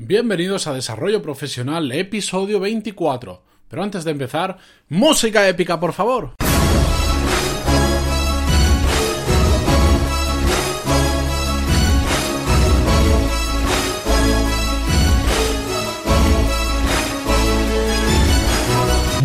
Bienvenidos 0.00 0.68
a 0.68 0.74
Desarrollo 0.74 1.22
Profesional, 1.22 1.90
episodio 1.90 2.60
24. 2.60 3.42
Pero 3.68 3.82
antes 3.82 4.04
de 4.04 4.12
empezar, 4.12 4.58
música 4.88 5.48
épica, 5.48 5.80
por 5.80 5.92
favor. 5.92 6.34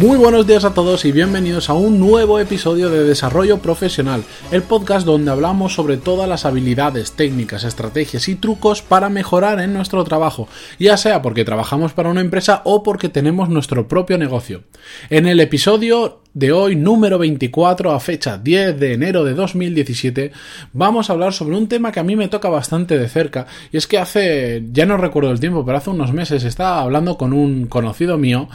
Muy 0.04 0.18
buenos 0.18 0.46
días 0.46 0.66
a 0.66 0.74
todos 0.74 1.06
y 1.06 1.14
bienvenidos 1.14 1.70
a 1.70 1.76
un 1.76 1.98
nuevo 1.98 2.38
episodio 2.38 2.90
de 2.90 3.06
Desarrollo 3.06 3.60
Profesional, 3.60 4.26
el 4.52 4.62
podcast 4.62 5.06
donde 5.06 5.32
hablamos 5.32 5.76
sobre 5.76 5.96
todas 5.96 6.28
las 6.28 6.44
habilidades, 6.44 7.14
técnicas, 7.14 7.64
estrategias 7.64 8.28
y 8.28 8.36
trucos 8.36 8.82
para 8.82 9.08
mejorar 9.08 9.62
en 9.62 9.72
nuestro 9.72 10.04
trabajo, 10.04 10.50
ya 10.78 10.98
sea 10.98 11.22
porque 11.22 11.46
trabajamos 11.46 11.94
para 11.94 12.10
una 12.10 12.20
empresa 12.20 12.64
o 12.66 12.84
porque 12.84 13.08
tenemos 13.08 13.48
nuestro 13.48 13.88
propio 13.88 14.18
negocio. 14.18 14.63
En 15.10 15.26
el 15.26 15.40
episodio 15.40 16.23
de 16.34 16.52
hoy, 16.52 16.76
número 16.76 17.20
24, 17.20 17.92
a 17.92 18.00
fecha 18.00 18.40
10 18.40 18.80
de 18.80 18.94
enero 18.94 19.24
de 19.24 19.36
2017, 19.36 20.32
vamos 20.74 21.10
a 21.10 21.14
hablar 21.14 21.32
sobre 21.32 21.55
un 21.55 21.68
tema 21.68 21.91
que 21.91 22.00
a 22.00 22.04
mí 22.04 22.16
me 22.16 22.28
toca 22.28 22.50
bastante 22.50 22.98
de 22.98 23.08
cerca, 23.08 23.46
y 23.72 23.78
es 23.78 23.86
que 23.86 24.00
hace, 24.00 24.64
ya 24.72 24.88
no 24.88 24.98
recuerdo 24.98 25.32
el 25.32 25.40
tiempo, 25.40 25.64
pero 25.64 25.77
hace 25.77 25.91
unos 25.91 26.12
meses 26.12 26.44
estaba 26.44 26.82
hablando 26.82 27.18
con 27.18 27.34
un 27.34 27.68
conocido 27.68 28.18
mío, 28.18 28.50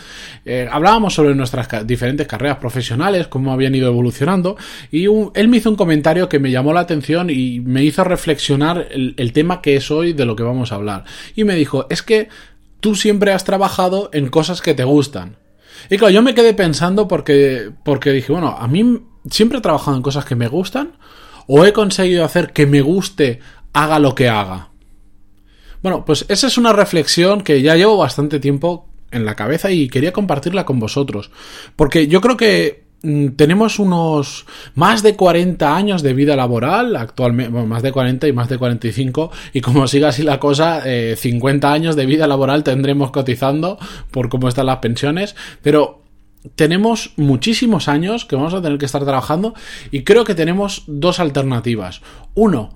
eh, 0.45 0.69
hablábamos 0.71 1.15
sobre 1.15 1.37
nuestras 1.37 1.87
diferentes 1.87 2.27
carreras 2.27 2.59
profesionales, 2.59 3.29
cómo 3.29 3.53
habían 3.53 3.77
ido 3.77 3.89
evolucionando, 3.89 4.57
y 4.91 5.07
él 5.35 5.49
me 5.49 5.59
hizo 5.59 5.71
un 5.71 5.77
comentario 5.77 6.29
que 6.29 6.41
me 6.41 6.51
llamó 6.51 6.73
la 6.73 6.81
atención 6.81 7.31
y 7.31 7.61
me 7.61 7.85
hizo 7.85 8.03
reflexionar 8.03 8.89
el 8.91 9.33
tema 9.33 9.63
que 9.63 9.77
es 9.77 9.91
hoy 9.91 10.13
de 10.13 10.25
lo 10.25 10.35
que 10.35 10.43
vamos 10.43 10.73
a 10.73 10.77
hablar. 10.77 11.05
Y 11.37 11.45
me 11.45 11.55
dijo, 11.55 11.87
es 11.91 12.03
que 12.03 12.29
tú 12.81 12.97
siempre 12.97 13.33
has 13.33 13.45
trabajado 13.45 14.11
en 14.13 14.29
cosas 14.29 14.63
que 14.63 14.75
te 14.75 14.85
gustan. 14.85 15.37
Y 15.91 15.97
claro, 15.97 16.13
yo 16.13 16.23
me 16.23 16.35
quedé 16.35 16.55
pensando 16.55 17.09
porque, 17.09 17.71
porque 17.85 18.13
dije, 18.13 18.33
bueno, 18.33 18.57
a 18.59 18.67
mí 18.69 19.03
siempre 19.31 19.59
he 19.59 19.63
trabajado 19.63 19.97
en 19.97 20.03
cosas 20.03 20.25
que 20.25 20.37
me 20.37 20.49
gustan 20.49 20.93
o 21.47 21.65
he 21.65 21.73
conseguido 21.73 22.25
hacer 22.25 22.53
que 22.53 22.67
me 22.67 22.81
guste 22.81 23.41
haga 23.73 23.99
lo 23.99 24.15
que 24.15 24.29
haga. 24.29 24.71
Bueno, 25.83 26.05
pues 26.05 26.25
esa 26.29 26.47
es 26.47 26.59
una 26.59 26.73
reflexión 26.73 27.43
que 27.43 27.63
ya 27.63 27.77
llevo 27.77 27.97
bastante 27.97 28.41
tiempo 28.41 28.89
en 29.11 29.25
la 29.25 29.35
cabeza 29.35 29.71
y 29.71 29.89
quería 29.89 30.13
compartirla 30.13 30.67
con 30.67 30.81
vosotros. 30.81 31.31
Porque 31.77 32.09
yo 32.09 32.21
creo 32.21 32.37
que 32.37 32.88
tenemos 33.01 33.79
unos 33.79 34.45
más 34.75 35.03
de 35.03 35.15
40 35.15 35.77
años 35.77 36.03
de 36.03 36.15
vida 36.15 36.35
laboral, 36.35 36.97
actualmente, 36.97 37.51
más 37.51 37.83
de 37.83 37.93
40 37.93 38.27
y 38.27 38.33
más 38.33 38.49
de 38.49 38.59
45, 38.59 39.31
y 39.53 39.61
como 39.61 39.87
siga 39.87 40.09
así 40.09 40.23
la 40.23 40.41
cosa, 40.41 40.83
50 41.17 41.69
eh, 41.69 41.73
años 41.73 41.95
de 41.97 42.07
vida 42.07 42.27
laboral 42.27 42.65
tendremos 42.65 43.11
cotizando 43.11 43.79
por 44.11 44.29
cómo 44.29 44.49
están 44.49 44.67
las 44.67 44.79
pensiones, 44.79 45.37
pero 45.63 46.03
tenemos 46.57 47.13
muchísimos 47.17 47.89
años 47.89 48.25
que 48.25 48.37
vamos 48.37 48.55
a 48.55 48.63
tener 48.63 48.79
que 48.79 48.87
estar 48.87 49.05
trabajando 49.05 49.55
y 49.91 50.03
creo 50.03 50.25
que 50.25 50.35
tenemos 50.35 50.85
dos 50.87 51.21
alternativas. 51.21 52.01
Uno, 52.35 52.71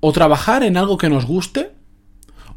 o 0.00 0.12
trabajar 0.12 0.64
en 0.64 0.76
algo 0.76 0.98
que 0.98 1.08
nos 1.08 1.26
guste, 1.26 1.72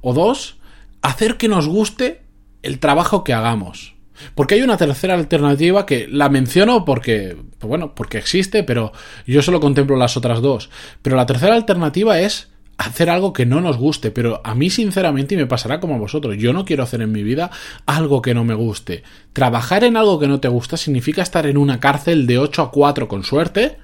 o 0.01 0.13
dos, 0.13 0.57
hacer 1.01 1.37
que 1.37 1.47
nos 1.47 1.67
guste 1.67 2.23
el 2.63 2.79
trabajo 2.79 3.23
que 3.23 3.33
hagamos. 3.33 3.94
Porque 4.33 4.55
hay 4.55 4.61
una 4.61 4.77
tercera 4.77 5.13
alternativa 5.13 5.85
que 5.85 6.07
la 6.07 6.29
menciono 6.29 6.85
porque, 6.85 7.37
pues 7.59 7.67
bueno, 7.67 7.93
porque 7.95 8.17
existe, 8.17 8.63
pero 8.63 8.91
yo 9.25 9.41
solo 9.41 9.59
contemplo 9.59 9.95
las 9.95 10.17
otras 10.17 10.41
dos. 10.41 10.69
Pero 11.01 11.15
la 11.15 11.25
tercera 11.25 11.55
alternativa 11.55 12.19
es 12.19 12.49
hacer 12.77 13.09
algo 13.09 13.33
que 13.33 13.45
no 13.45 13.61
nos 13.61 13.77
guste, 13.77 14.11
pero 14.11 14.41
a 14.43 14.53
mí 14.53 14.69
sinceramente 14.69 15.35
y 15.35 15.37
me 15.37 15.47
pasará 15.47 15.79
como 15.79 15.95
a 15.95 15.99
vosotros, 15.99 16.35
yo 16.37 16.51
no 16.51 16.65
quiero 16.65 16.83
hacer 16.83 17.01
en 17.01 17.11
mi 17.11 17.23
vida 17.23 17.49
algo 17.85 18.21
que 18.21 18.33
no 18.33 18.43
me 18.43 18.53
guste. 18.53 19.03
Trabajar 19.33 19.83
en 19.83 19.97
algo 19.97 20.19
que 20.19 20.27
no 20.27 20.39
te 20.39 20.49
gusta 20.49 20.77
significa 20.77 21.21
estar 21.21 21.45
en 21.45 21.57
una 21.57 21.79
cárcel 21.79 22.27
de 22.27 22.37
8 22.37 22.61
a 22.61 22.71
4 22.71 23.07
con 23.07 23.23
suerte, 23.23 23.77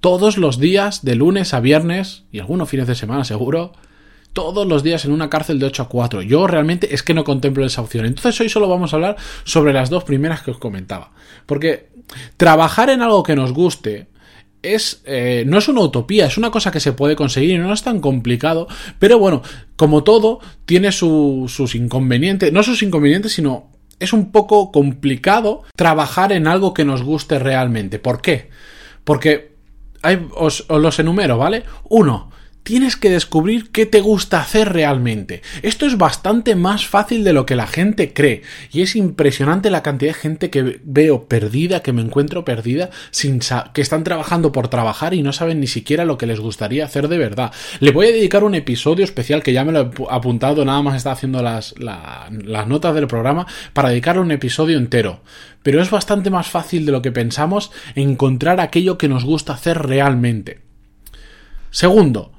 todos 0.00 0.38
los 0.38 0.58
días, 0.58 1.04
de 1.04 1.14
lunes 1.14 1.52
a 1.54 1.60
viernes, 1.60 2.24
y 2.32 2.40
algunos 2.40 2.68
fines 2.68 2.86
de 2.86 2.94
semana 2.94 3.24
seguro, 3.24 3.72
todos 4.32 4.66
los 4.66 4.82
días 4.82 5.04
en 5.04 5.12
una 5.12 5.30
cárcel 5.30 5.58
de 5.58 5.66
8 5.66 5.82
a 5.82 5.88
4. 5.88 6.22
Yo 6.22 6.46
realmente 6.46 6.94
es 6.94 7.02
que 7.02 7.14
no 7.14 7.24
contemplo 7.24 7.64
esa 7.64 7.82
opción. 7.82 8.06
Entonces 8.06 8.40
hoy 8.40 8.48
solo 8.48 8.68
vamos 8.68 8.92
a 8.92 8.96
hablar 8.96 9.16
sobre 9.44 9.72
las 9.72 9.90
dos 9.90 10.04
primeras 10.04 10.42
que 10.42 10.52
os 10.52 10.58
comentaba. 10.58 11.12
Porque 11.46 11.88
trabajar 12.36 12.90
en 12.90 13.02
algo 13.02 13.22
que 13.22 13.36
nos 13.36 13.52
guste 13.52 14.08
es 14.62 15.02
eh, 15.06 15.44
no 15.46 15.58
es 15.58 15.68
una 15.68 15.80
utopía, 15.80 16.26
es 16.26 16.36
una 16.36 16.50
cosa 16.50 16.70
que 16.70 16.80
se 16.80 16.92
puede 16.92 17.16
conseguir 17.16 17.50
y 17.50 17.58
no 17.58 17.72
es 17.72 17.82
tan 17.82 18.00
complicado. 18.00 18.68
Pero 18.98 19.18
bueno, 19.18 19.42
como 19.76 20.04
todo, 20.04 20.40
tiene 20.66 20.92
sus 20.92 21.74
inconvenientes. 21.74 22.52
No 22.52 22.62
sus 22.62 22.82
inconvenientes, 22.82 23.32
sino 23.32 23.70
es 23.98 24.12
un 24.12 24.32
poco 24.32 24.72
complicado 24.72 25.62
trabajar 25.76 26.32
en 26.32 26.46
algo 26.46 26.72
que 26.74 26.84
nos 26.84 27.02
guste 27.02 27.38
realmente. 27.38 27.98
¿Por 27.98 28.20
qué? 28.20 28.50
Porque 29.04 29.56
os, 30.34 30.64
os 30.68 30.80
los 30.80 30.98
enumero, 30.98 31.36
¿vale? 31.36 31.64
Uno, 31.88 32.30
tienes 32.62 32.96
que 32.96 33.10
descubrir 33.10 33.70
qué 33.70 33.86
te 33.86 34.00
gusta 34.00 34.40
hacer 34.40 34.72
realmente. 34.72 35.42
Esto 35.62 35.86
es 35.86 35.96
bastante 35.96 36.54
más 36.54 36.86
fácil 36.86 37.24
de 37.24 37.32
lo 37.32 37.46
que 37.46 37.56
la 37.56 37.66
gente 37.66 38.12
cree. 38.12 38.42
Y 38.70 38.82
es 38.82 38.96
impresionante 38.96 39.70
la 39.70 39.82
cantidad 39.82 40.10
de 40.10 40.20
gente 40.20 40.50
que 40.50 40.80
veo 40.84 41.26
perdida, 41.26 41.80
que 41.80 41.92
me 41.92 42.02
encuentro 42.02 42.44
perdida, 42.44 42.90
sin 43.10 43.40
que 43.72 43.80
están 43.80 44.04
trabajando 44.04 44.52
por 44.52 44.68
trabajar 44.68 45.14
y 45.14 45.22
no 45.22 45.32
saben 45.32 45.60
ni 45.60 45.66
siquiera 45.66 46.04
lo 46.04 46.18
que 46.18 46.26
les 46.26 46.40
gustaría 46.40 46.84
hacer 46.84 47.08
de 47.08 47.18
verdad. 47.18 47.52
Le 47.80 47.92
voy 47.92 48.06
a 48.06 48.12
dedicar 48.12 48.44
un 48.44 48.54
episodio 48.54 49.04
especial 49.04 49.42
que 49.42 49.52
ya 49.52 49.64
me 49.64 49.72
lo 49.72 49.80
he 49.80 49.90
apuntado, 50.10 50.64
nada 50.64 50.82
más 50.82 50.96
está 50.96 51.12
haciendo 51.12 51.42
las, 51.42 51.74
notas 51.78 52.94
del 52.94 53.06
programa, 53.06 53.46
para 53.72 53.88
dedicarle 53.88 54.22
un 54.22 54.32
episodio 54.32 54.78
entero. 54.78 55.22
Pero 55.62 55.82
es 55.82 55.90
bastante 55.90 56.30
más 56.30 56.48
fácil 56.48 56.86
de 56.86 56.92
lo 56.92 57.02
que 57.02 57.12
pensamos 57.12 57.70
encontrar 57.94 58.60
aquello 58.60 58.98
que 58.98 59.08
nos 59.08 59.24
gusta 59.24 59.52
hacer 59.52 59.78
realmente. 59.78 60.60
Segundo, 61.70 62.32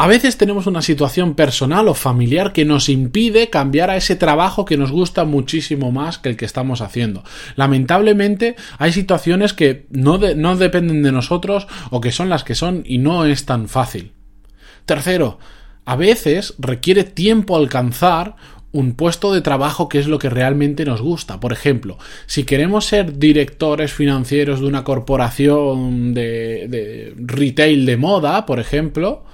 a 0.00 0.06
veces 0.06 0.38
tenemos 0.38 0.66
una 0.66 0.80
situación 0.80 1.34
personal 1.34 1.86
o 1.86 1.92
familiar 1.92 2.54
que 2.54 2.64
nos 2.64 2.88
impide 2.88 3.50
cambiar 3.50 3.90
a 3.90 3.98
ese 3.98 4.16
trabajo 4.16 4.64
que 4.64 4.78
nos 4.78 4.90
gusta 4.90 5.26
muchísimo 5.26 5.92
más 5.92 6.16
que 6.16 6.30
el 6.30 6.38
que 6.38 6.46
estamos 6.46 6.80
haciendo. 6.80 7.22
Lamentablemente 7.54 8.56
hay 8.78 8.94
situaciones 8.94 9.52
que 9.52 9.84
no, 9.90 10.16
no 10.16 10.56
dependen 10.56 11.02
de 11.02 11.12
nosotros 11.12 11.66
o 11.90 12.00
que 12.00 12.12
son 12.12 12.30
las 12.30 12.44
que 12.44 12.54
son 12.54 12.82
y 12.86 12.96
no 12.96 13.26
es 13.26 13.44
tan 13.44 13.68
fácil. 13.68 14.12
Tercero, 14.86 15.38
a 15.84 15.96
veces 15.96 16.54
requiere 16.58 17.04
tiempo 17.04 17.54
alcanzar 17.54 18.36
un 18.72 18.94
puesto 18.94 19.34
de 19.34 19.42
trabajo 19.42 19.90
que 19.90 19.98
es 19.98 20.06
lo 20.06 20.18
que 20.18 20.30
realmente 20.30 20.86
nos 20.86 21.02
gusta. 21.02 21.40
Por 21.40 21.52
ejemplo, 21.52 21.98
si 22.24 22.44
queremos 22.44 22.86
ser 22.86 23.18
directores 23.18 23.92
financieros 23.92 24.60
de 24.60 24.66
una 24.66 24.82
corporación 24.82 26.14
de, 26.14 26.68
de 26.70 27.14
retail 27.18 27.84
de 27.84 27.98
moda, 27.98 28.46
por 28.46 28.60
ejemplo, 28.60 29.24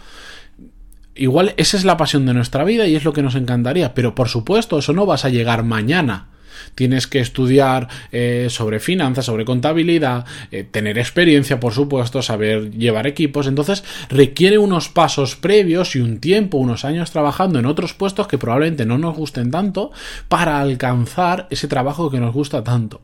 igual 1.16 1.54
esa 1.56 1.76
es 1.76 1.84
la 1.84 1.96
pasión 1.96 2.26
de 2.26 2.34
nuestra 2.34 2.64
vida 2.64 2.86
y 2.86 2.94
es 2.94 3.04
lo 3.04 3.12
que 3.12 3.22
nos 3.22 3.34
encantaría, 3.34 3.94
pero 3.94 4.14
por 4.14 4.28
supuesto 4.28 4.78
eso 4.78 4.92
no 4.92 5.06
vas 5.06 5.24
a 5.24 5.30
llegar 5.30 5.64
mañana. 5.64 6.28
Tienes 6.74 7.06
que 7.06 7.20
estudiar 7.20 7.88
eh, 8.12 8.48
sobre 8.50 8.80
finanzas, 8.80 9.26
sobre 9.26 9.44
contabilidad, 9.44 10.24
eh, 10.50 10.64
tener 10.64 10.98
experiencia, 10.98 11.60
por 11.60 11.72
supuesto, 11.72 12.22
saber 12.22 12.70
llevar 12.70 13.06
equipos. 13.06 13.46
Entonces 13.46 13.84
requiere 14.08 14.58
unos 14.58 14.88
pasos 14.88 15.36
previos 15.36 15.96
y 15.96 16.00
un 16.00 16.18
tiempo, 16.18 16.58
unos 16.58 16.84
años 16.84 17.10
trabajando 17.10 17.58
en 17.58 17.66
otros 17.66 17.94
puestos 17.94 18.26
que 18.26 18.38
probablemente 18.38 18.86
no 18.86 18.98
nos 18.98 19.16
gusten 19.16 19.50
tanto 19.50 19.92
para 20.28 20.60
alcanzar 20.60 21.46
ese 21.50 21.68
trabajo 21.68 22.10
que 22.10 22.20
nos 22.20 22.34
gusta 22.34 22.64
tanto. 22.64 23.00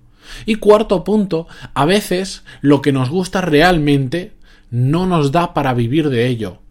Y 0.46 0.56
cuarto 0.56 1.04
punto, 1.04 1.46
a 1.74 1.84
veces 1.84 2.44
lo 2.60 2.80
que 2.80 2.92
nos 2.92 3.10
gusta 3.10 3.40
realmente 3.40 4.32
no 4.70 5.06
nos 5.06 5.30
da 5.32 5.52
para 5.52 5.74
vivir 5.74 6.08
de 6.08 6.26
ello 6.26 6.62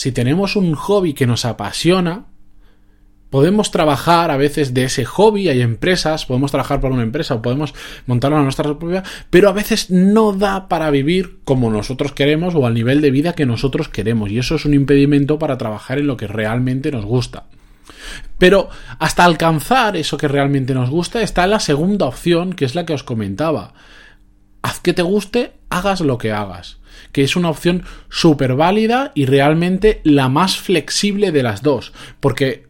si 0.00 0.12
tenemos 0.12 0.56
un 0.56 0.74
hobby 0.74 1.12
que 1.12 1.26
nos 1.26 1.44
apasiona, 1.44 2.24
podemos 3.28 3.70
trabajar 3.70 4.30
a 4.30 4.38
veces 4.38 4.72
de 4.72 4.84
ese 4.84 5.04
hobby, 5.04 5.50
hay 5.50 5.60
empresas, 5.60 6.24
podemos 6.24 6.50
trabajar 6.50 6.80
para 6.80 6.94
una 6.94 7.02
empresa 7.02 7.34
o 7.34 7.42
podemos 7.42 7.74
montarlo 8.06 8.38
a 8.38 8.42
nuestra 8.42 8.64
propia, 8.78 9.02
pero 9.28 9.50
a 9.50 9.52
veces 9.52 9.90
no 9.90 10.32
da 10.32 10.68
para 10.68 10.88
vivir 10.88 11.40
como 11.44 11.70
nosotros 11.70 12.12
queremos 12.12 12.54
o 12.54 12.64
al 12.64 12.72
nivel 12.72 13.02
de 13.02 13.10
vida 13.10 13.34
que 13.34 13.44
nosotros 13.44 13.90
queremos 13.90 14.30
y 14.30 14.38
eso 14.38 14.54
es 14.54 14.64
un 14.64 14.72
impedimento 14.72 15.38
para 15.38 15.58
trabajar 15.58 15.98
en 15.98 16.06
lo 16.06 16.16
que 16.16 16.26
realmente 16.26 16.90
nos 16.90 17.04
gusta. 17.04 17.44
Pero 18.38 18.70
hasta 18.98 19.26
alcanzar 19.26 19.98
eso 19.98 20.16
que 20.16 20.28
realmente 20.28 20.72
nos 20.72 20.88
gusta 20.88 21.20
está 21.20 21.46
la 21.46 21.60
segunda 21.60 22.06
opción, 22.06 22.54
que 22.54 22.64
es 22.64 22.74
la 22.74 22.86
que 22.86 22.94
os 22.94 23.02
comentaba. 23.02 23.74
Haz 24.70 24.78
que 24.78 24.92
te 24.92 25.02
guste, 25.02 25.54
hagas 25.68 26.00
lo 26.00 26.16
que 26.16 26.30
hagas 26.30 26.78
que 27.10 27.24
es 27.24 27.34
una 27.34 27.50
opción 27.50 27.82
súper 28.08 28.54
válida 28.54 29.10
y 29.16 29.26
realmente 29.26 30.00
la 30.04 30.28
más 30.28 30.58
flexible 30.58 31.32
de 31.32 31.42
las 31.42 31.62
dos, 31.62 31.92
porque 32.20 32.68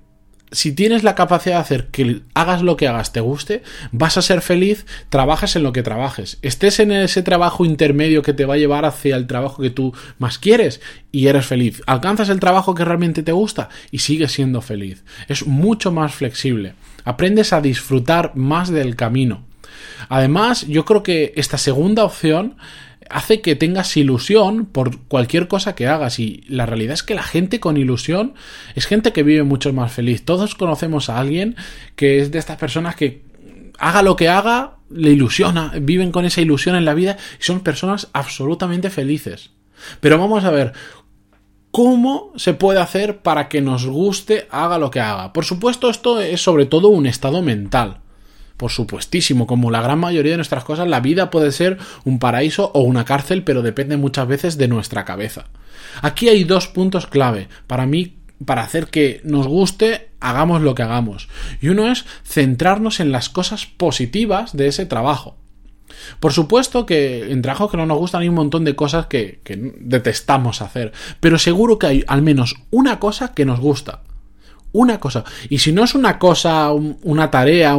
si 0.50 0.72
tienes 0.72 1.04
la 1.04 1.14
capacidad 1.14 1.56
de 1.56 1.60
hacer 1.60 1.86
que 1.88 2.22
hagas 2.32 2.62
lo 2.62 2.78
que 2.78 2.88
hagas 2.88 3.12
te 3.12 3.20
guste, 3.20 3.62
vas 3.92 4.16
a 4.16 4.22
ser 4.22 4.40
feliz, 4.40 4.86
trabajas 5.10 5.56
en 5.56 5.62
lo 5.62 5.72
que 5.74 5.82
trabajes. 5.82 6.38
Estés 6.40 6.80
en 6.80 6.90
ese 6.90 7.22
trabajo 7.22 7.66
intermedio 7.66 8.22
que 8.22 8.32
te 8.32 8.46
va 8.46 8.54
a 8.54 8.58
llevar 8.58 8.86
hacia 8.86 9.16
el 9.16 9.26
trabajo 9.26 9.62
que 9.62 9.70
tú 9.70 9.92
más 10.18 10.38
quieres 10.38 10.80
y 11.12 11.26
eres 11.26 11.44
feliz. 11.44 11.82
Alcanzas 11.86 12.30
el 12.30 12.40
trabajo 12.40 12.74
que 12.74 12.84
realmente 12.84 13.22
te 13.22 13.32
gusta 13.32 13.68
y 13.90 13.98
sigues 13.98 14.32
siendo 14.32 14.62
feliz. 14.62 15.04
Es 15.28 15.46
mucho 15.46 15.92
más 15.92 16.14
flexible. 16.14 16.74
Aprendes 17.04 17.52
a 17.52 17.60
disfrutar 17.60 18.32
más 18.34 18.70
del 18.70 18.96
camino. 18.96 19.49
Además, 20.08 20.66
yo 20.66 20.84
creo 20.84 21.02
que 21.02 21.32
esta 21.36 21.58
segunda 21.58 22.04
opción 22.04 22.56
hace 23.08 23.40
que 23.40 23.56
tengas 23.56 23.96
ilusión 23.96 24.66
por 24.66 24.98
cualquier 25.02 25.48
cosa 25.48 25.74
que 25.74 25.88
hagas 25.88 26.18
y 26.20 26.44
la 26.48 26.66
realidad 26.66 26.94
es 26.94 27.02
que 27.02 27.14
la 27.14 27.22
gente 27.22 27.58
con 27.58 27.76
ilusión 27.76 28.34
es 28.74 28.86
gente 28.86 29.12
que 29.12 29.24
vive 29.24 29.42
mucho 29.42 29.72
más 29.72 29.92
feliz. 29.92 30.24
Todos 30.24 30.54
conocemos 30.54 31.10
a 31.10 31.18
alguien 31.18 31.56
que 31.96 32.20
es 32.20 32.30
de 32.30 32.38
estas 32.38 32.56
personas 32.56 32.94
que 32.94 33.22
haga 33.78 34.02
lo 34.02 34.14
que 34.16 34.28
haga, 34.28 34.76
le 34.90 35.10
ilusiona, 35.10 35.72
viven 35.80 36.12
con 36.12 36.24
esa 36.24 36.40
ilusión 36.40 36.76
en 36.76 36.84
la 36.84 36.94
vida 36.94 37.16
y 37.40 37.42
son 37.42 37.60
personas 37.60 38.08
absolutamente 38.12 38.90
felices. 38.90 39.50
Pero 40.00 40.18
vamos 40.18 40.44
a 40.44 40.50
ver, 40.50 40.72
¿Cómo 41.70 42.32
se 42.34 42.52
puede 42.52 42.80
hacer 42.80 43.18
para 43.18 43.48
que 43.48 43.60
nos 43.60 43.86
guste, 43.86 44.48
haga 44.50 44.76
lo 44.78 44.90
que 44.90 44.98
haga? 44.98 45.32
Por 45.32 45.44
supuesto, 45.44 45.88
esto 45.88 46.20
es 46.20 46.42
sobre 46.42 46.66
todo 46.66 46.88
un 46.88 47.06
estado 47.06 47.42
mental. 47.42 48.00
Por 48.60 48.70
supuestísimo, 48.70 49.46
como 49.46 49.70
la 49.70 49.80
gran 49.80 49.98
mayoría 50.00 50.32
de 50.32 50.36
nuestras 50.36 50.64
cosas, 50.64 50.86
la 50.86 51.00
vida 51.00 51.30
puede 51.30 51.50
ser 51.50 51.78
un 52.04 52.18
paraíso 52.18 52.70
o 52.74 52.82
una 52.82 53.06
cárcel, 53.06 53.42
pero 53.42 53.62
depende 53.62 53.96
muchas 53.96 54.28
veces 54.28 54.58
de 54.58 54.68
nuestra 54.68 55.06
cabeza. 55.06 55.46
Aquí 56.02 56.28
hay 56.28 56.44
dos 56.44 56.68
puntos 56.68 57.06
clave 57.06 57.48
para 57.66 57.86
mí 57.86 58.18
para 58.44 58.62
hacer 58.62 58.88
que 58.88 59.22
nos 59.24 59.46
guste, 59.46 60.10
hagamos 60.20 60.60
lo 60.60 60.74
que 60.74 60.82
hagamos. 60.82 61.30
Y 61.62 61.70
uno 61.70 61.90
es 61.90 62.04
centrarnos 62.22 63.00
en 63.00 63.12
las 63.12 63.30
cosas 63.30 63.64
positivas 63.64 64.54
de 64.54 64.66
ese 64.66 64.84
trabajo. 64.84 65.38
Por 66.20 66.34
supuesto 66.34 66.84
que 66.84 67.32
en 67.32 67.40
trabajos 67.40 67.70
que 67.70 67.78
no 67.78 67.86
nos 67.86 67.96
gustan 67.96 68.20
hay 68.20 68.28
un 68.28 68.34
montón 68.34 68.66
de 68.66 68.76
cosas 68.76 69.06
que, 69.06 69.40
detestamos 69.80 70.60
hacer, 70.60 70.92
pero 71.20 71.38
seguro 71.38 71.78
que 71.78 71.86
hay 71.86 72.04
al 72.06 72.20
menos 72.20 72.56
una 72.70 73.00
cosa 73.00 73.32
que 73.32 73.46
nos 73.46 73.58
gusta 73.58 74.02
una 74.72 75.00
cosa. 75.00 75.24
Y 75.48 75.58
si 75.58 75.72
no 75.72 75.82
es 75.82 75.96
una 75.96 76.18
cosa, 76.20 76.70
una 76.70 77.28
tarea, 77.28 77.76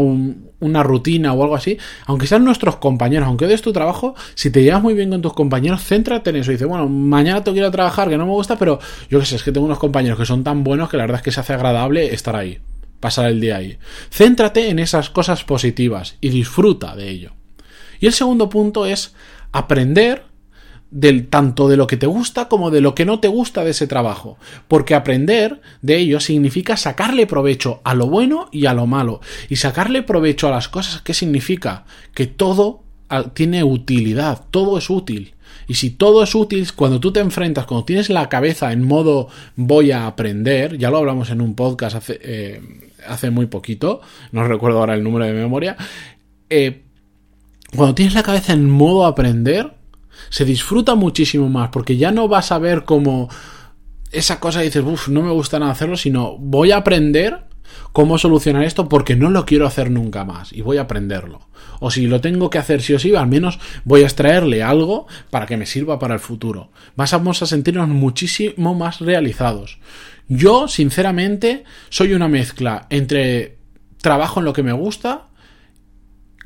una 0.61 0.83
rutina 0.83 1.33
o 1.33 1.43
algo 1.43 1.55
así, 1.55 1.77
aunque 2.05 2.27
sean 2.27 2.45
nuestros 2.45 2.77
compañeros, 2.77 3.27
aunque 3.27 3.47
des 3.47 3.61
tu 3.61 3.73
trabajo, 3.73 4.15
si 4.35 4.49
te 4.49 4.63
llevas 4.63 4.81
muy 4.81 4.93
bien 4.93 5.09
con 5.09 5.21
tus 5.21 5.33
compañeros, 5.33 5.83
céntrate 5.83 6.29
en 6.29 6.37
eso. 6.37 6.51
Y 6.51 6.55
dice, 6.55 6.65
bueno, 6.65 6.87
mañana 6.87 7.43
te 7.43 7.51
quiero 7.51 7.69
trabajar, 7.69 8.09
que 8.09 8.17
no 8.17 8.25
me 8.25 8.31
gusta, 8.31 8.57
pero 8.57 8.79
yo 9.09 9.19
qué 9.19 9.25
sé, 9.25 9.35
es 9.35 9.43
que 9.43 9.51
tengo 9.51 9.65
unos 9.65 9.79
compañeros 9.79 10.17
que 10.17 10.25
son 10.25 10.43
tan 10.43 10.63
buenos 10.63 10.89
que 10.89 10.97
la 10.97 11.03
verdad 11.03 11.17
es 11.17 11.23
que 11.23 11.31
se 11.31 11.41
hace 11.41 11.53
agradable 11.53 12.13
estar 12.13 12.35
ahí, 12.35 12.59
pasar 12.99 13.29
el 13.29 13.41
día 13.41 13.57
ahí. 13.57 13.77
Céntrate 14.09 14.69
en 14.69 14.79
esas 14.79 15.09
cosas 15.09 15.43
positivas 15.43 16.15
y 16.21 16.29
disfruta 16.29 16.95
de 16.95 17.09
ello. 17.09 17.31
Y 17.99 18.07
el 18.07 18.13
segundo 18.13 18.49
punto 18.49 18.85
es 18.85 19.13
aprender 19.51 20.30
del 20.91 21.27
tanto 21.27 21.69
de 21.69 21.77
lo 21.77 21.87
que 21.87 21.97
te 21.97 22.05
gusta 22.05 22.49
como 22.49 22.69
de 22.69 22.81
lo 22.81 22.93
que 22.93 23.05
no 23.05 23.19
te 23.19 23.29
gusta 23.29 23.63
de 23.63 23.71
ese 23.71 23.87
trabajo, 23.87 24.37
porque 24.67 24.93
aprender 24.93 25.61
de 25.81 25.97
ello 25.97 26.19
significa 26.19 26.77
sacarle 26.77 27.25
provecho 27.25 27.79
a 27.83 27.95
lo 27.95 28.07
bueno 28.07 28.49
y 28.51 28.65
a 28.65 28.73
lo 28.73 28.85
malo, 28.85 29.21
y 29.49 29.55
sacarle 29.55 30.03
provecho 30.03 30.47
a 30.47 30.51
las 30.51 30.67
cosas 30.67 31.01
que 31.01 31.13
significa 31.13 31.85
que 32.13 32.27
todo 32.27 32.83
tiene 33.33 33.63
utilidad, 33.63 34.45
todo 34.51 34.77
es 34.77 34.89
útil. 34.89 35.33
Y 35.67 35.75
si 35.75 35.91
todo 35.91 36.23
es 36.23 36.33
útil, 36.35 36.67
cuando 36.75 36.99
tú 36.99 37.11
te 37.11 37.19
enfrentas, 37.19 37.65
cuando 37.65 37.85
tienes 37.85 38.09
la 38.09 38.29
cabeza 38.29 38.71
en 38.71 38.83
modo 38.83 39.27
voy 39.55 39.91
a 39.91 40.07
aprender, 40.07 40.77
ya 40.77 40.89
lo 40.89 40.97
hablamos 40.97 41.29
en 41.29 41.41
un 41.41 41.55
podcast 41.55 41.95
hace, 41.95 42.19
eh, 42.21 42.61
hace 43.07 43.31
muy 43.31 43.45
poquito, 43.45 44.01
no 44.31 44.45
recuerdo 44.45 44.79
ahora 44.79 44.95
el 44.95 45.03
número 45.03 45.25
de 45.25 45.33
memoria, 45.33 45.77
eh, 46.49 46.83
cuando 47.75 47.95
tienes 47.95 48.13
la 48.13 48.23
cabeza 48.23 48.53
en 48.53 48.69
modo 48.69 49.05
aprender, 49.05 49.80
se 50.29 50.45
disfruta 50.45 50.95
muchísimo 50.95 51.49
más 51.49 51.69
porque 51.69 51.97
ya 51.97 52.11
no 52.11 52.27
vas 52.27 52.51
a 52.51 52.59
ver 52.59 52.83
como 52.83 53.29
esa 54.11 54.39
cosa 54.39 54.61
y 54.61 54.65
dices, 54.65 54.83
uff, 54.85 55.07
no 55.07 55.21
me 55.21 55.31
gusta 55.31 55.59
nada 55.59 55.71
hacerlo, 55.71 55.97
sino 55.97 56.37
voy 56.37 56.71
a 56.71 56.77
aprender 56.77 57.45
cómo 57.91 58.17
solucionar 58.17 58.63
esto 58.63 58.89
porque 58.89 59.15
no 59.15 59.29
lo 59.29 59.45
quiero 59.45 59.65
hacer 59.65 59.89
nunca 59.91 60.25
más 60.25 60.53
y 60.53 60.61
voy 60.61 60.77
a 60.77 60.81
aprenderlo. 60.81 61.47
O 61.79 61.89
si 61.89 62.07
lo 62.07 62.21
tengo 62.21 62.49
que 62.49 62.57
hacer 62.57 62.81
sí 62.81 62.93
o 62.93 62.99
sí, 62.99 63.15
al 63.15 63.27
menos 63.27 63.59
voy 63.85 64.01
a 64.01 64.05
extraerle 64.05 64.61
algo 64.63 65.07
para 65.29 65.45
que 65.45 65.57
me 65.57 65.65
sirva 65.65 65.99
para 65.99 66.13
el 66.13 66.19
futuro. 66.19 66.71
Vamos 66.95 67.41
a 67.41 67.45
sentirnos 67.45 67.87
muchísimo 67.87 68.75
más 68.75 68.99
realizados. 68.99 69.79
Yo, 70.27 70.67
sinceramente, 70.67 71.63
soy 71.89 72.13
una 72.13 72.27
mezcla 72.27 72.87
entre 72.89 73.57
trabajo 74.01 74.39
en 74.39 74.45
lo 74.45 74.53
que 74.53 74.63
me 74.63 74.73
gusta 74.73 75.27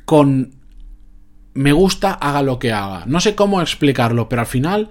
con 0.04 0.54
me 1.56 1.72
gusta, 1.72 2.12
haga 2.12 2.42
lo 2.42 2.58
que 2.58 2.72
haga. 2.72 3.04
No 3.06 3.20
sé 3.20 3.34
cómo 3.34 3.60
explicarlo, 3.60 4.28
pero 4.28 4.40
al 4.42 4.46
final, 4.46 4.90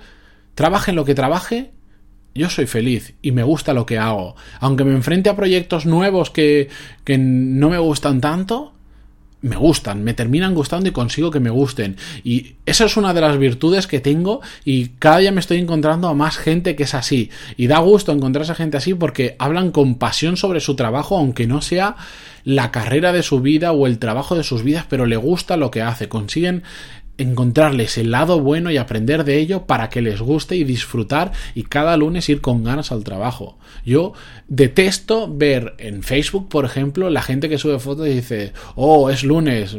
trabaje 0.56 0.91
en 0.91 0.95
lo 0.95 1.06
que 1.06 1.15
trabaje, 1.15 1.71
yo 2.33 2.50
soy 2.50 2.65
feliz 2.65 3.13
y 3.21 3.31
me 3.31 3.44
gusta 3.44 3.73
lo 3.73 3.85
que 3.85 3.97
hago. 3.97 4.35
Aunque 4.59 4.83
me 4.83 4.94
enfrente 4.94 5.29
a 5.29 5.35
proyectos 5.35 5.85
nuevos 5.85 6.31
que, 6.31 6.69
que 7.03 7.17
no 7.17 7.69
me 7.69 7.77
gustan 7.77 8.19
tanto, 8.19 8.75
me 9.41 9.55
gustan, 9.55 10.03
me 10.03 10.13
terminan 10.13 10.55
gustando 10.55 10.89
y 10.89 10.91
consigo 10.91 11.29
que 11.29 11.39
me 11.39 11.49
gusten. 11.49 11.97
Y 12.23 12.55
esa 12.65 12.85
es 12.85 12.97
una 12.97 13.13
de 13.13 13.21
las 13.21 13.37
virtudes 13.37 13.85
que 13.85 13.99
tengo 13.99 14.41
y 14.63 14.89
cada 14.99 15.19
día 15.19 15.31
me 15.31 15.39
estoy 15.39 15.57
encontrando 15.57 16.07
a 16.07 16.13
más 16.13 16.37
gente 16.37 16.75
que 16.75 16.83
es 16.83 16.95
así. 16.95 17.29
Y 17.57 17.67
da 17.67 17.79
gusto 17.79 18.11
encontrarse 18.11 18.53
a 18.53 18.55
gente 18.55 18.77
así 18.77 18.93
porque 18.93 19.35
hablan 19.37 19.71
con 19.71 19.95
pasión 19.95 20.35
sobre 20.35 20.59
su 20.59 20.75
trabajo, 20.75 21.17
aunque 21.17 21.47
no 21.47 21.61
sea 21.61 21.95
la 22.43 22.71
carrera 22.71 23.11
de 23.11 23.23
su 23.23 23.41
vida 23.41 23.71
o 23.71 23.87
el 23.87 23.99
trabajo 23.99 24.35
de 24.35 24.43
sus 24.43 24.63
vidas, 24.63 24.85
pero 24.89 25.05
le 25.05 25.17
gusta 25.17 25.57
lo 25.57 25.71
que 25.71 25.81
hace. 25.81 26.09
Consiguen 26.09 26.63
encontrarles 27.17 27.97
el 27.97 28.12
lado 28.12 28.39
bueno 28.39 28.71
y 28.71 28.77
aprender 28.77 29.23
de 29.23 29.38
ello 29.38 29.65
para 29.65 29.89
que 29.89 30.01
les 30.01 30.21
guste 30.21 30.56
y 30.56 30.63
disfrutar 30.63 31.31
y 31.53 31.63
cada 31.63 31.97
lunes 31.97 32.29
ir 32.29 32.41
con 32.41 32.63
ganas 32.63 32.91
al 32.91 33.03
trabajo. 33.03 33.57
Yo 33.85 34.13
detesto 34.47 35.33
ver 35.33 35.75
en 35.77 36.03
Facebook, 36.03 36.50
por 36.50 36.65
ejemplo, 36.65 37.09
la 37.09 37.21
gente 37.21 37.50
que 37.50 37.57
sube 37.57 37.79
fotos 37.79 38.07
y 38.07 38.15
dice, 38.15 38.53
oh, 38.75 39.09
es 39.09 39.23
lunes, 39.23 39.77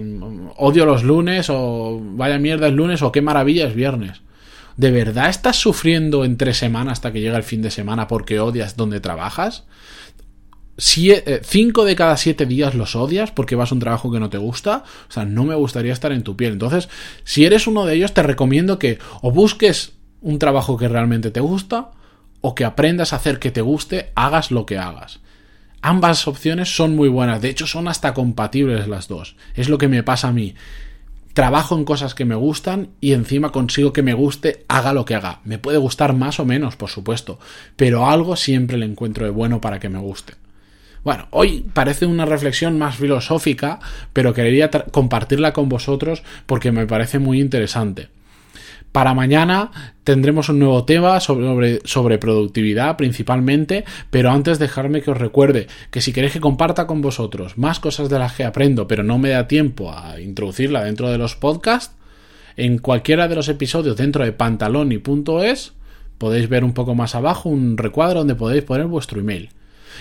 odio 0.56 0.86
los 0.86 1.04
lunes 1.04 1.48
o 1.50 2.00
vaya 2.02 2.38
mierda 2.38 2.68
es 2.68 2.74
lunes 2.74 3.02
o 3.02 3.12
qué 3.12 3.20
maravilla 3.20 3.66
es 3.66 3.74
viernes. 3.74 4.22
¿De 4.76 4.90
verdad 4.90 5.30
estás 5.30 5.56
sufriendo 5.56 6.24
entre 6.24 6.52
semana 6.52 6.92
hasta 6.92 7.10
que 7.10 7.20
llega 7.20 7.38
el 7.38 7.42
fin 7.42 7.62
de 7.62 7.70
semana 7.70 8.08
porque 8.08 8.40
odias 8.40 8.76
donde 8.76 9.00
trabajas? 9.00 9.64
5 10.78 11.82
eh, 11.82 11.86
de 11.86 11.96
cada 11.96 12.16
7 12.16 12.46
días 12.46 12.74
los 12.74 12.96
odias 12.96 13.30
porque 13.30 13.56
vas 13.56 13.72
a 13.72 13.74
un 13.74 13.80
trabajo 13.80 14.10
que 14.10 14.20
no 14.20 14.30
te 14.30 14.38
gusta, 14.38 14.84
o 15.08 15.12
sea, 15.12 15.24
no 15.24 15.44
me 15.44 15.54
gustaría 15.54 15.92
estar 15.92 16.12
en 16.12 16.22
tu 16.22 16.36
piel. 16.36 16.52
Entonces, 16.52 16.88
si 17.24 17.44
eres 17.44 17.66
uno 17.66 17.86
de 17.86 17.94
ellos, 17.94 18.12
te 18.12 18.22
recomiendo 18.22 18.78
que 18.78 18.98
o 19.22 19.30
busques 19.30 19.92
un 20.20 20.38
trabajo 20.38 20.76
que 20.76 20.88
realmente 20.88 21.30
te 21.30 21.40
gusta 21.40 21.90
o 22.40 22.54
que 22.54 22.64
aprendas 22.64 23.12
a 23.12 23.16
hacer 23.16 23.38
que 23.38 23.50
te 23.50 23.60
guste, 23.60 24.12
hagas 24.14 24.50
lo 24.50 24.66
que 24.66 24.78
hagas. 24.78 25.20
Ambas 25.82 26.26
opciones 26.26 26.74
son 26.74 26.96
muy 26.96 27.08
buenas, 27.08 27.40
de 27.40 27.48
hecho 27.48 27.66
son 27.66 27.88
hasta 27.88 28.12
compatibles 28.12 28.88
las 28.88 29.08
dos. 29.08 29.36
Es 29.54 29.68
lo 29.68 29.78
que 29.78 29.88
me 29.88 30.02
pasa 30.02 30.28
a 30.28 30.32
mí. 30.32 30.54
Trabajo 31.32 31.76
en 31.76 31.84
cosas 31.84 32.14
que 32.14 32.24
me 32.24 32.34
gustan 32.34 32.90
y 33.00 33.12
encima 33.12 33.52
consigo 33.52 33.92
que 33.92 34.02
me 34.02 34.14
guste, 34.14 34.64
haga 34.68 34.92
lo 34.92 35.04
que 35.04 35.14
haga. 35.14 35.40
Me 35.44 35.58
puede 35.58 35.78
gustar 35.78 36.14
más 36.14 36.40
o 36.40 36.44
menos, 36.44 36.76
por 36.76 36.88
supuesto, 36.88 37.38
pero 37.76 38.08
algo 38.08 38.36
siempre 38.36 38.78
le 38.78 38.86
encuentro 38.86 39.26
de 39.26 39.30
bueno 39.30 39.60
para 39.60 39.78
que 39.78 39.88
me 39.88 39.98
guste. 39.98 40.34
Bueno, 41.06 41.28
hoy 41.30 41.64
parece 41.72 42.04
una 42.04 42.24
reflexión 42.24 42.80
más 42.80 42.96
filosófica, 42.96 43.78
pero 44.12 44.34
quería 44.34 44.72
compartirla 44.72 45.52
con 45.52 45.68
vosotros 45.68 46.24
porque 46.46 46.72
me 46.72 46.84
parece 46.84 47.20
muy 47.20 47.40
interesante. 47.40 48.08
Para 48.90 49.14
mañana 49.14 49.70
tendremos 50.02 50.48
un 50.48 50.58
nuevo 50.58 50.84
tema 50.84 51.20
sobre, 51.20 51.78
sobre, 51.84 52.18
productividad 52.18 52.96
principalmente, 52.96 53.84
pero 54.10 54.32
antes 54.32 54.58
dejarme 54.58 55.00
que 55.00 55.12
os 55.12 55.16
recuerde 55.16 55.68
que 55.92 56.00
si 56.00 56.12
queréis 56.12 56.32
que 56.32 56.40
comparta 56.40 56.88
con 56.88 57.02
vosotros 57.02 57.56
más 57.56 57.78
cosas 57.78 58.08
de 58.08 58.18
las 58.18 58.32
que 58.32 58.42
aprendo, 58.42 58.88
pero 58.88 59.04
no 59.04 59.16
me 59.16 59.28
da 59.28 59.46
tiempo 59.46 59.92
a 59.92 60.20
introducirla 60.20 60.82
dentro 60.82 61.08
de 61.08 61.18
los 61.18 61.36
podcasts, 61.36 61.94
en 62.56 62.78
cualquiera 62.78 63.28
de 63.28 63.36
los 63.36 63.48
episodios 63.48 63.96
dentro 63.96 64.24
de 64.24 64.32
pantaloni.es 64.32 65.72
podéis 66.18 66.48
ver 66.48 66.64
un 66.64 66.74
poco 66.74 66.96
más 66.96 67.14
abajo 67.14 67.48
un 67.48 67.78
recuadro 67.78 68.18
donde 68.18 68.34
podéis 68.34 68.64
poner 68.64 68.86
vuestro 68.86 69.20
email. 69.20 69.50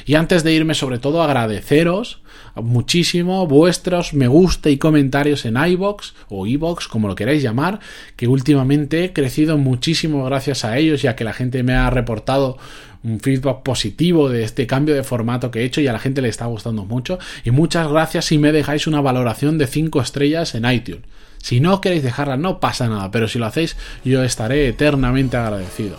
Y 0.06 0.16
antes 0.16 0.44
de 0.44 0.54
irme, 0.54 0.74
sobre 0.74 1.00
todo, 1.00 1.22
agradeceros 1.22 2.22
muchísimo 2.62 3.48
vuestros 3.48 4.14
me 4.14 4.28
gusta 4.28 4.70
y 4.70 4.78
comentarios 4.78 5.46
en 5.46 5.58
iBox 5.58 6.14
o 6.30 6.48
iBox, 6.48 6.88
como 6.88 7.08
lo 7.08 7.16
queráis 7.16 7.44
llamar, 7.44 7.80
que 8.16 8.28
últimamente 8.28 9.04
he 9.04 9.14
crecido 9.14 9.58
muchísimo 9.58 10.24
gracias 10.26 10.64
a 10.64 10.78
ellos, 10.78 11.02
ya 11.02 11.16
que 11.16 11.24
la 11.24 11.34
gente 11.34 11.64
me 11.64 11.74
ha 11.74 11.90
reportado 11.90 12.58
un 13.04 13.20
feedback 13.20 13.62
positivo 13.62 14.30
de 14.30 14.44
este 14.44 14.66
cambio 14.66 14.96
de 14.96 15.04
formato 15.04 15.52
que 15.52 15.60
he 15.60 15.66
hecho 15.66 15.82
y 15.82 15.88
a 15.88 15.94
la 15.94 16.00
gente 16.00 16.22
le 16.22 16.30
está 16.30 16.46
gustando 16.46 16.86
mucho. 16.86 17.20
Y 17.44 17.52
muchas 17.52 17.88
gracias 17.88 18.26
si 18.26 18.38
me 18.38 18.52
dejáis 18.52 18.88
una 18.88 19.02
valoración 19.02 19.58
de 19.58 19.68
5 19.68 20.02
estrellas 20.02 20.56
en 20.56 20.66
iTunes. 20.66 21.04
Si 21.38 21.60
no 21.60 21.82
queréis 21.82 22.02
dejarla, 22.02 22.38
no 22.38 22.60
pasa 22.60 22.90
nada, 22.90 23.12
pero 23.12 23.28
si 23.28 23.38
lo 23.38 23.46
hacéis, 23.46 23.78
yo 24.04 24.24
estaré 24.24 24.68
eternamente 24.68 25.38
agradecido. 25.38 25.98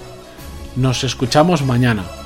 Nos 0.75 1.05
escuchamos 1.05 1.63
mañana. 1.63 2.26